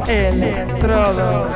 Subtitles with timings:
[0.08, 1.56] Electrodos.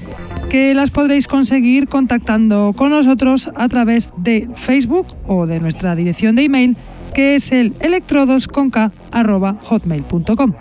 [0.51, 6.35] que las podréis conseguir contactando con nosotros a través de Facebook o de nuestra dirección
[6.35, 6.75] de email
[7.13, 10.53] que es el electrodosconk.hotmail.com.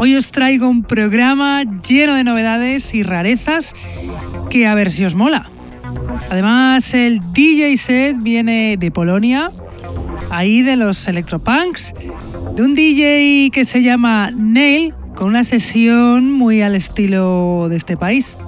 [0.00, 3.76] Hoy os traigo un programa lleno de novedades y rarezas
[4.50, 5.46] que a ver si os mola.
[6.32, 9.52] Además, el DJ set viene de Polonia,
[10.30, 11.94] ahí de los electropunks,
[12.54, 17.96] de un DJ que se llama Nail, con una sesión muy al estilo de este
[17.96, 18.38] país.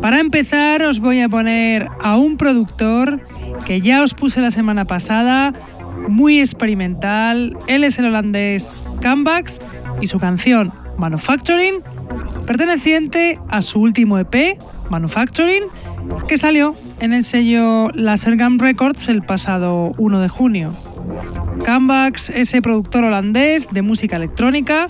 [0.00, 3.20] Para empezar os voy a poner a un productor
[3.66, 5.52] que ya os puse la semana pasada,
[6.08, 7.56] muy experimental.
[7.66, 9.58] Él es el holandés Cambax
[10.00, 11.76] y su canción Manufacturing,
[12.46, 14.58] perteneciente a su último EP,
[14.90, 15.62] Manufacturing,
[16.26, 20.74] que salió en el sello Lasergam Records el pasado 1 de junio.
[21.64, 24.88] Cambax es productor holandés de música electrónica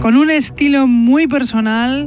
[0.00, 2.04] con un estilo muy personal,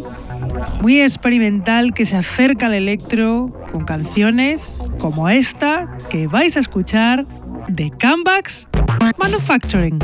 [0.81, 7.25] muy experimental que se acerca al electro con canciones como esta que vais a escuchar
[7.67, 8.67] de Cambax
[9.17, 10.00] Manufacturing.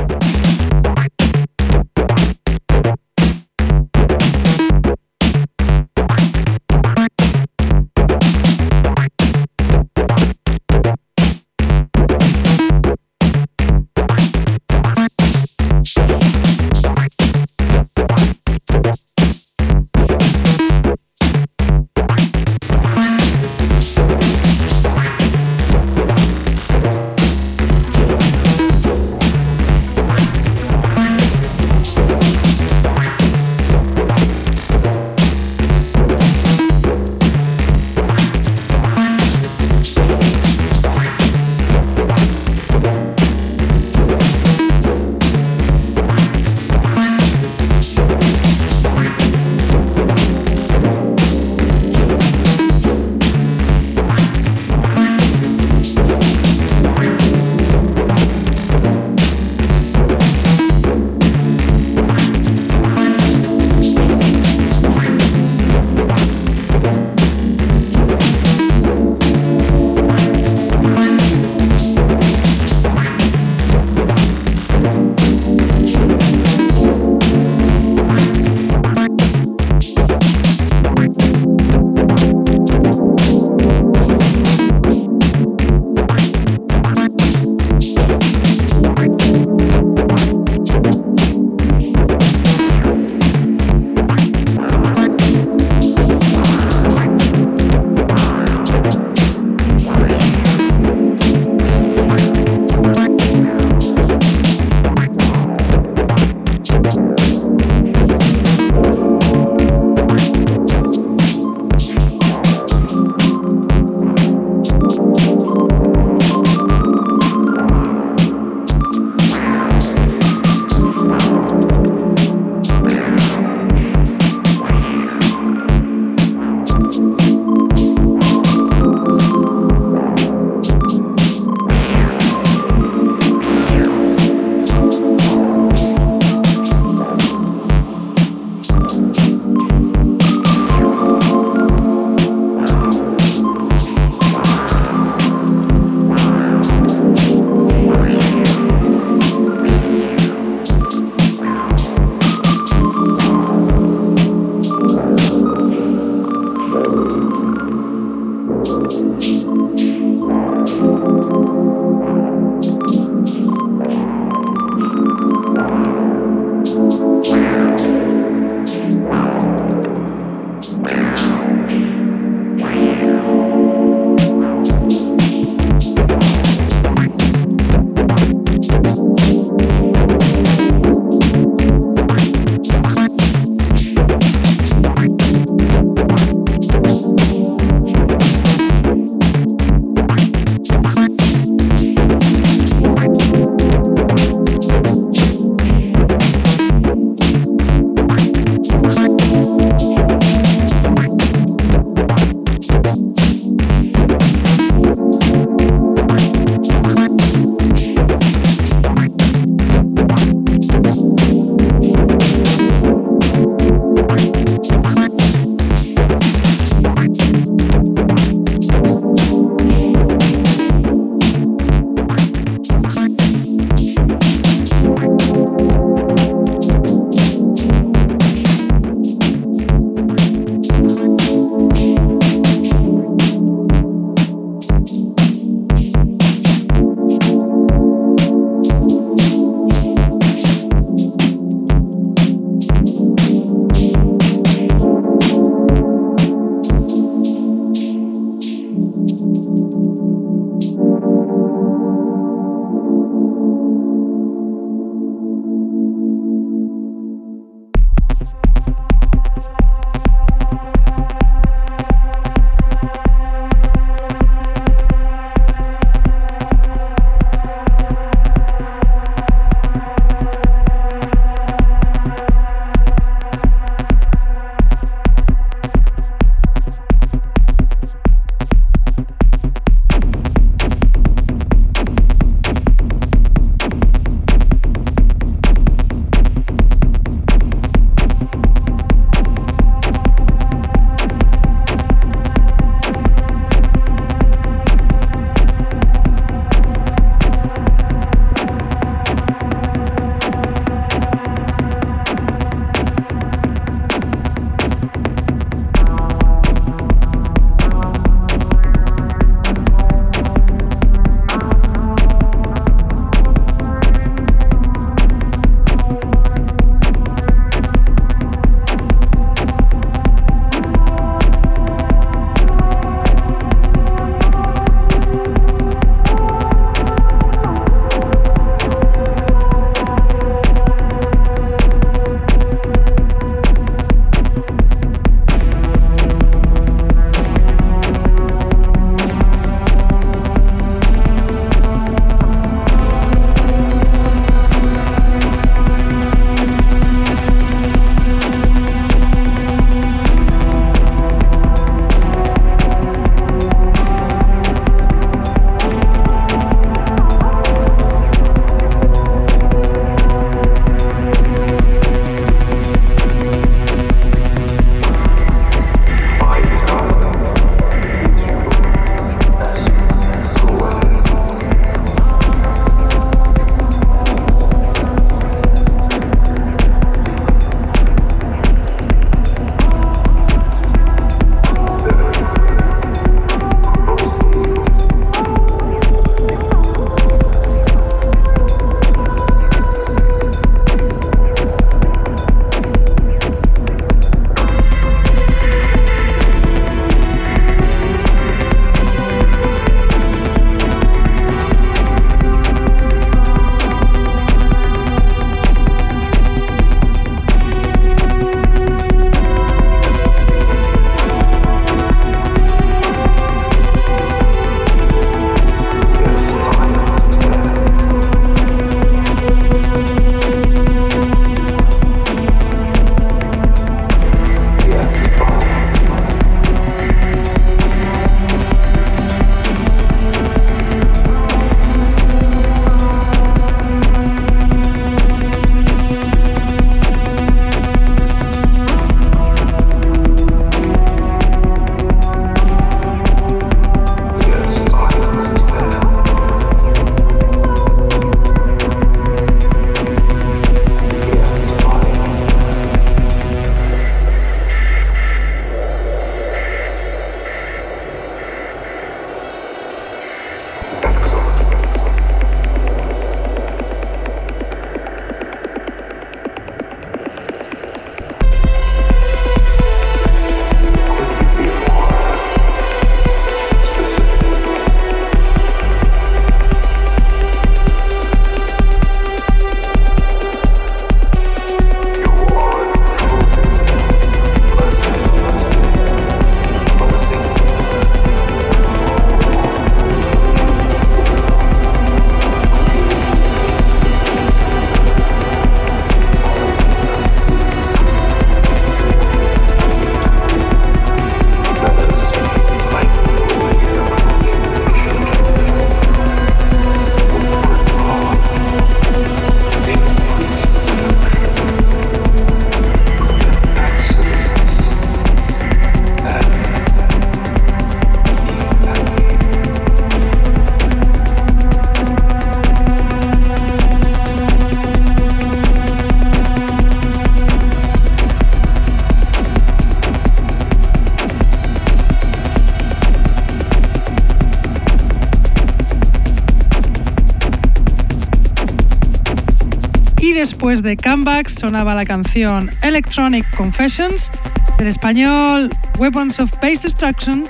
[540.56, 544.12] Después de Comeback sonaba la canción Electronic Confessions
[544.58, 547.26] del español Weapons of Base Destruction,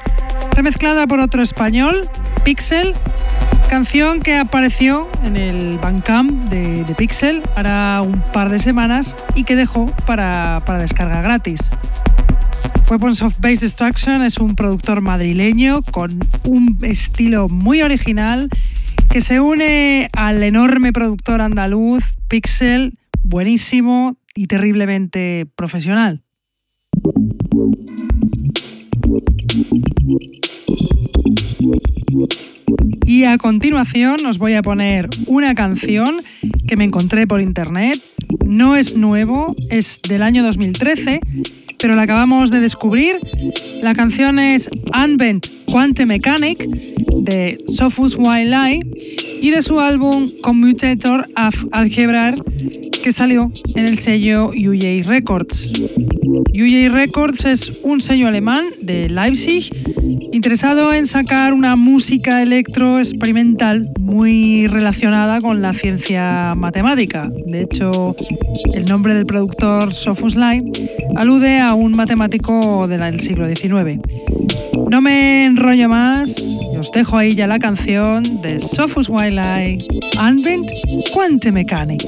[0.51, 2.07] remezclada por otro español,
[2.43, 2.93] Pixel,
[3.69, 9.55] canción que apareció en el Bandcamp de, Pixel hará un par de semanas y que
[9.55, 11.61] dejó para, para descarga gratis.
[12.89, 18.49] Weapons of Base Destruction es un productor madrileño con un estilo muy original
[19.09, 22.94] que se une al enorme productor andaluz Pixel,
[23.25, 26.21] buenísimo y terriblemente profesional.
[33.05, 36.17] Y a continuación os voy a poner una canción
[36.67, 38.01] que me encontré por internet.
[38.45, 41.19] No es nuevo, es del año 2013
[41.85, 43.17] pero la acabamos de descubrir.
[43.81, 48.87] La canción es Unbent Quantum Mechanic de Sophus Wildlife
[49.39, 52.33] y de su álbum Commutator of Algebra
[53.05, 55.69] que salió en el sello UJ Records.
[56.55, 59.69] UJ Records es un sello alemán de Leipzig
[60.31, 67.29] interesado en sacar una música electro experimental muy relacionada con la ciencia matemática.
[67.45, 68.15] De hecho,
[68.73, 70.71] el nombre del productor Sophus Live
[71.15, 74.01] alude a un matemático del siglo XIX.
[74.89, 76.41] No me enrollo más,
[76.79, 79.85] os dejo ahí ya la canción de Sophus Wildlife,
[80.19, 80.65] Unbent
[81.13, 82.03] Quantum Mechanic.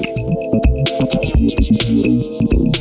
[1.08, 2.77] すいません。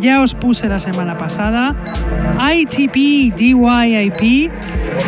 [0.00, 1.74] Ya os puse la semana pasada,
[2.54, 4.50] ITP DYIP,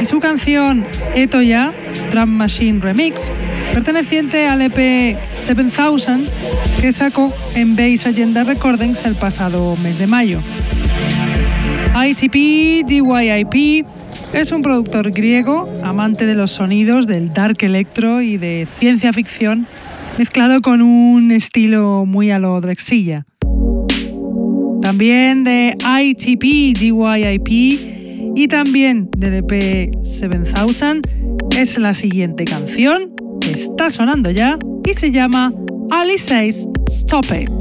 [0.01, 1.71] y su canción Eto Ya,
[2.11, 3.33] Drum Machine Remix,
[3.73, 6.29] perteneciente al EP 7000
[6.81, 10.41] que sacó en Base Agenda Recordings el pasado mes de mayo.
[11.95, 13.87] ITP DYIP
[14.33, 19.67] es un productor griego, amante de los sonidos del dark electro y de ciencia ficción,
[20.19, 23.27] mezclado con un estilo muy a lo Drexilla.
[25.01, 27.49] También de ITP DYIP
[28.37, 31.01] y también del EP 7000
[31.57, 35.55] es la siguiente canción que está sonando ya y se llama
[35.91, 37.60] Alice Stop It.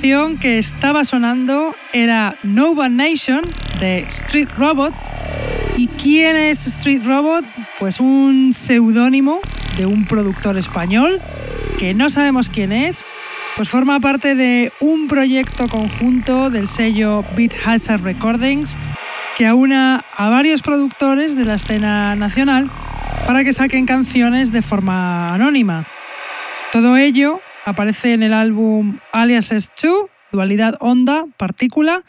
[0.00, 3.42] Canción que estaba sonando era Nova Nation
[3.80, 4.94] de Street Robot.
[5.76, 7.44] ¿Y quién es Street Robot?
[7.78, 9.40] Pues un seudónimo
[9.76, 11.20] de un productor español
[11.78, 13.04] que no sabemos quién es,
[13.56, 18.78] pues forma parte de un proyecto conjunto del sello Beat Hazard Recordings
[19.36, 22.70] que aúna a varios productores de la escena nacional
[23.26, 25.84] para que saquen canciones de forma anónima.
[26.72, 32.04] Todo ello aparece en el álbum Aliases 2, Dualidad Onda, Partícula,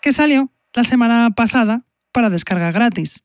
[0.00, 3.22] que salió la semana pasada para descarga gratis.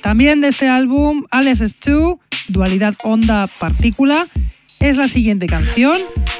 [0.00, 2.16] También de este álbum Aliases 2,
[2.48, 4.26] Dualidad Onda, Partícula,
[4.80, 5.96] es la siguiente canción,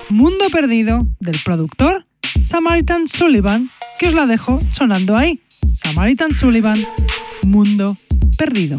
[0.08, 2.06] Mundo Perdido, del productor
[2.38, 5.40] Samaritan Sullivan, que os la dejo sonando ahí.
[5.48, 6.78] Samaritan Sullivan,
[7.46, 7.96] Mundo
[8.36, 8.76] Perdido.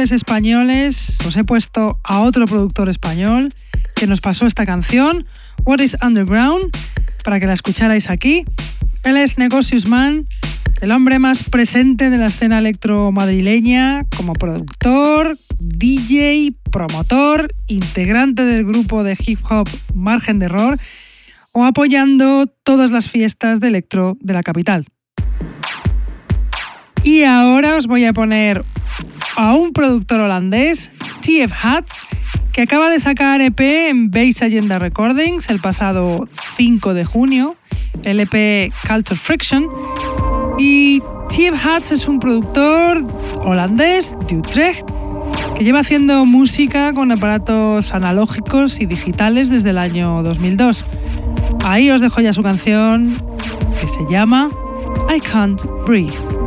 [0.00, 3.48] Españoles, os he puesto a otro productor español
[3.94, 5.24] que nos pasó esta canción,
[5.64, 6.76] What is Underground,
[7.22, 8.44] para que la escucharais aquí.
[9.04, 10.26] Él es Negocius Man,
[10.80, 18.64] el hombre más presente de la escena electro madrileña como productor, DJ, promotor, integrante del
[18.64, 20.76] grupo de hip hop Margen de Error
[21.52, 24.86] o apoyando todas las fiestas de electro de la capital.
[27.04, 28.64] Y ahora os voy a poner
[29.36, 32.06] a un productor holandés, TF Hats,
[32.52, 37.56] que acaba de sacar EP en Base Agenda Recordings el pasado 5 de junio,
[38.04, 39.68] el EP Culture Friction.
[40.58, 43.04] Y TF Hats es un productor
[43.44, 44.88] holandés de Utrecht
[45.56, 50.84] que lleva haciendo música con aparatos analógicos y digitales desde el año 2002.
[51.64, 53.12] Ahí os dejo ya su canción
[53.80, 54.48] que se llama
[55.14, 56.43] I Can't Breathe.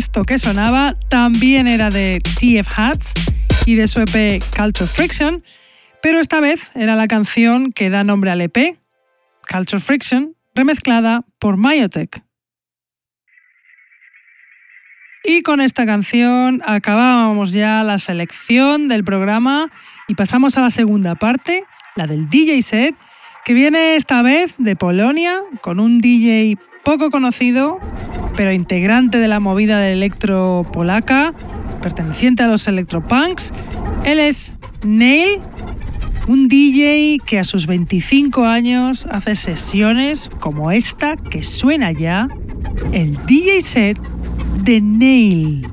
[0.00, 3.12] Esto que sonaba también era de TF Hats
[3.66, 5.44] y de su EP Culture Friction,
[6.00, 8.78] pero esta vez era la canción que da nombre al EP,
[9.46, 12.22] Culture Friction, remezclada por Myotech.
[15.22, 19.70] Y con esta canción acabábamos ya la selección del programa
[20.08, 22.94] y pasamos a la segunda parte, la del DJ set,
[23.44, 27.78] que viene esta vez de Polonia con un DJ poco conocido,
[28.36, 31.32] pero integrante de la movida de electro polaca,
[31.82, 33.52] perteneciente a los electropunks.
[34.04, 34.54] Él es
[34.84, 35.40] Nail,
[36.28, 42.28] un DJ que a sus 25 años hace sesiones como esta que suena ya,
[42.92, 43.98] el DJ set
[44.62, 45.66] de Nail.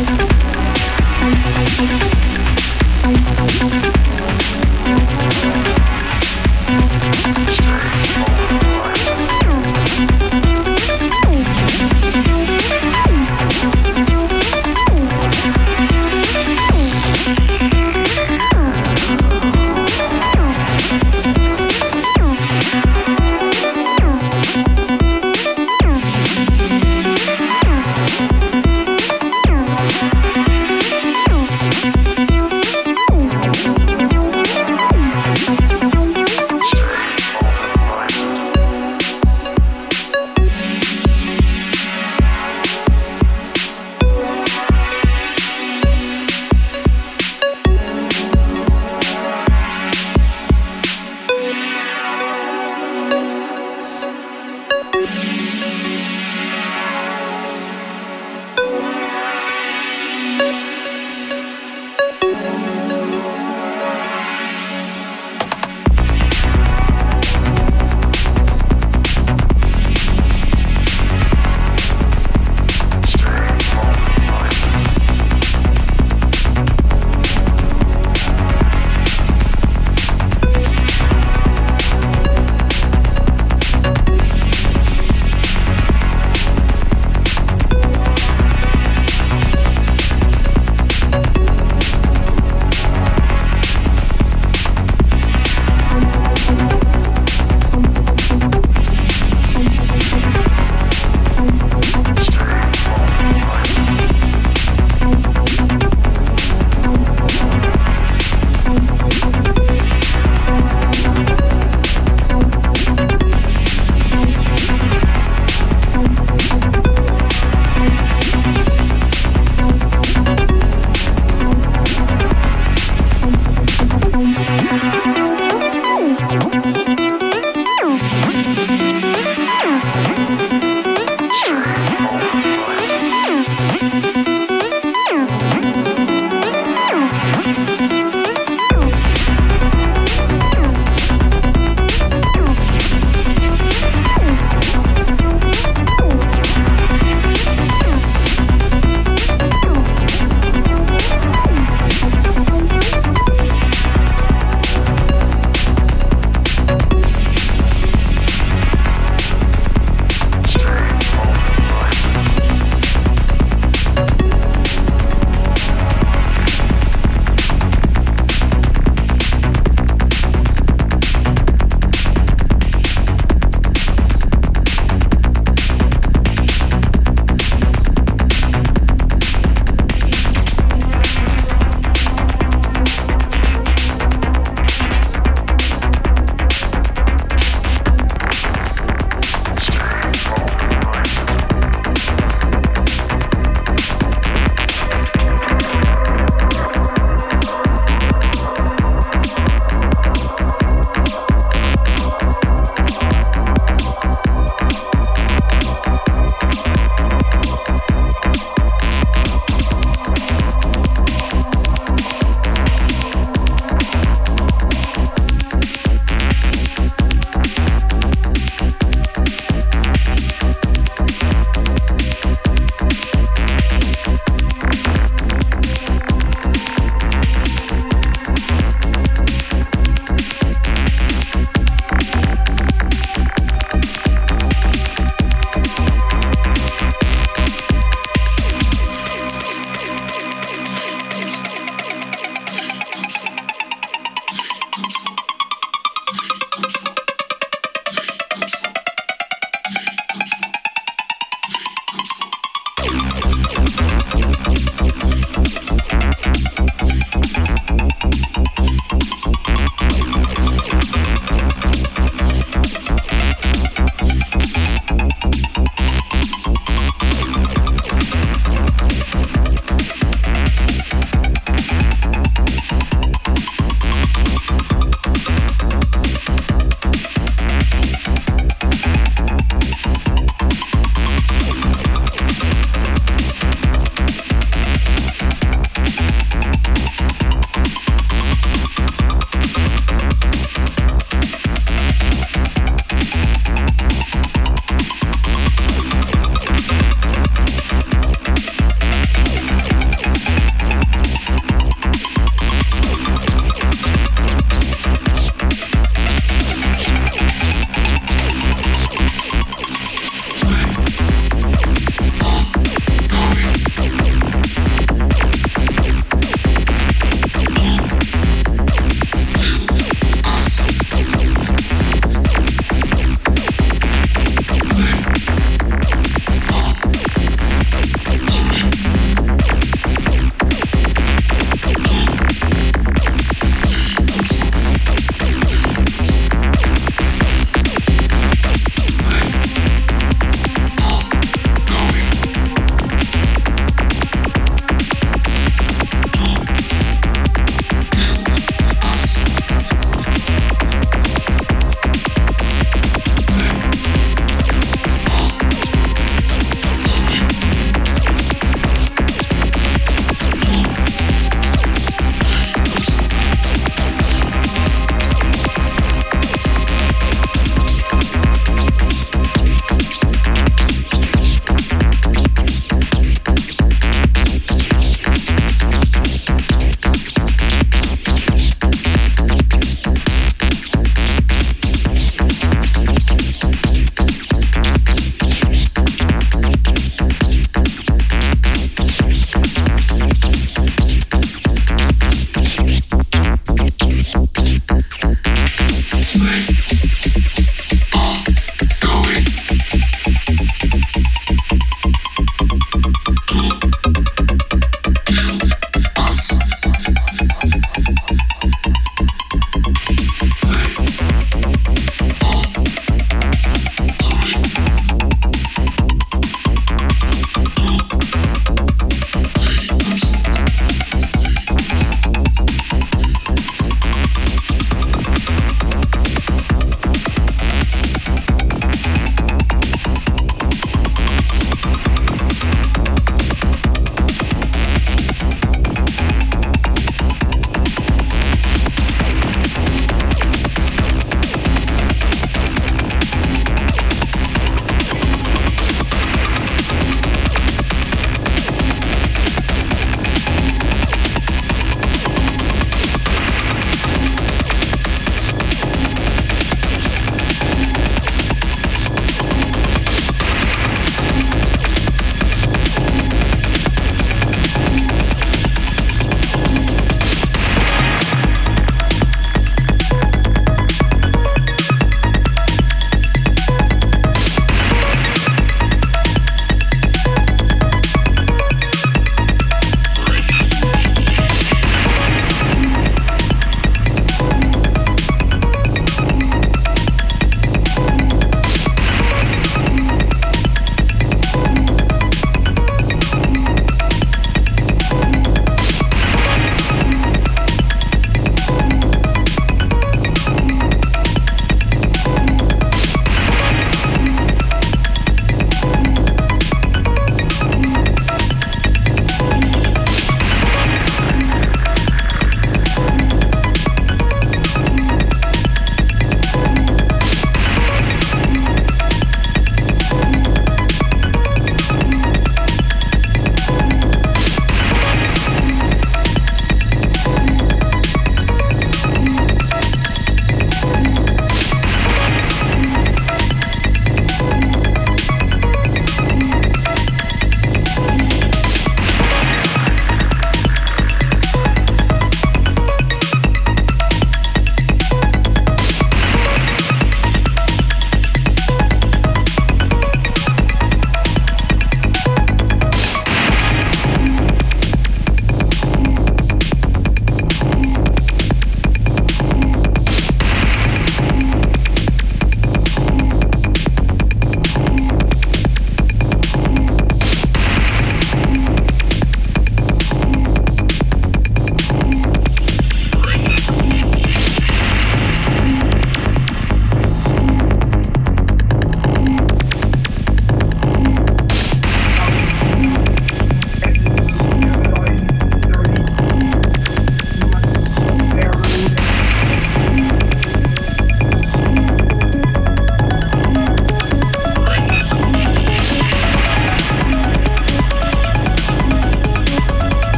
[0.00, 2.07] Thank you.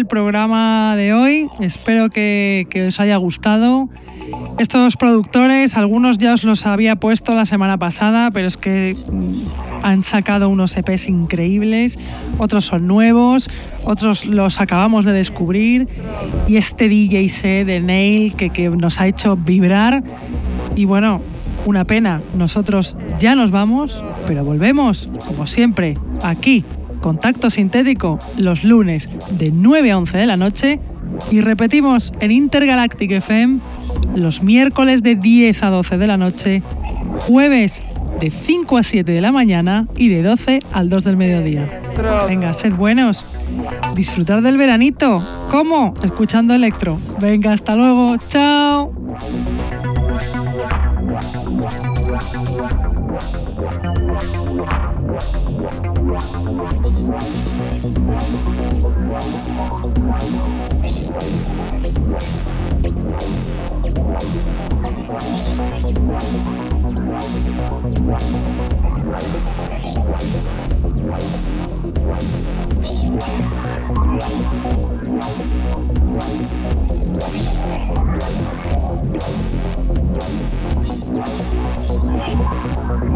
[0.00, 1.50] El programa de hoy.
[1.60, 3.90] Espero que, que os haya gustado.
[4.58, 9.84] Estos productores, algunos ya os los había puesto la semana pasada, pero es que mm,
[9.84, 11.98] han sacado unos EPs increíbles,
[12.38, 13.50] otros son nuevos,
[13.84, 15.86] otros los acabamos de descubrir.
[16.48, 20.02] Y este DJ set de Nail que, que nos ha hecho vibrar.
[20.76, 21.20] Y bueno,
[21.66, 26.64] una pena, nosotros ya nos vamos, pero volvemos, como siempre, aquí,
[27.00, 29.08] Contacto Sintético, los lunes
[29.38, 30.80] de 9 a 11 de la noche
[31.30, 33.58] y repetimos en Intergalactic FM
[34.14, 36.62] los miércoles de 10 a 12 de la noche,
[37.20, 37.80] jueves
[38.18, 41.80] de 5 a 7 de la mañana y de 12 al 2 del mediodía.
[42.28, 43.38] Venga, sed buenos.
[43.94, 45.18] Disfrutar del veranito.
[45.50, 45.94] ¿Cómo?
[46.02, 46.98] Escuchando electro.
[47.20, 48.16] Venga, hasta luego.
[48.16, 48.99] Chao.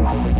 [0.05, 0.35] Wow.